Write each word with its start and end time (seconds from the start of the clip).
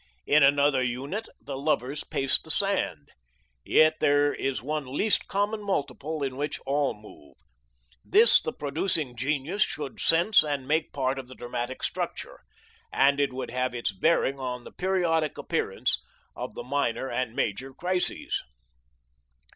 In 0.25 0.41
another 0.41 0.81
unit, 0.81 1.29
the 1.39 1.55
lovers 1.55 2.03
pace 2.03 2.39
the 2.39 2.49
sand. 2.49 3.09
Yet 3.63 3.99
there 3.99 4.33
is 4.33 4.63
one 4.63 4.87
least 4.87 5.27
common 5.27 5.61
multiple 5.63 6.23
in 6.23 6.37
which 6.37 6.59
all 6.61 6.95
move. 6.99 7.35
This 8.03 8.41
the 8.41 8.51
producing 8.51 9.15
genius 9.15 9.61
should 9.61 9.99
sense 9.99 10.41
and 10.43 10.67
make 10.67 10.91
part 10.91 11.19
of 11.19 11.27
the 11.27 11.35
dramatic 11.35 11.83
structure, 11.83 12.39
and 12.91 13.19
it 13.19 13.31
would 13.31 13.51
have 13.51 13.75
its 13.75 13.91
bearing 13.91 14.39
on 14.39 14.63
the 14.63 14.71
periodic 14.71 15.37
appearance 15.37 16.01
of 16.35 16.55
the 16.55 16.63
minor 16.63 17.07
and 17.07 17.35
major 17.35 17.71
crises. 17.71 18.41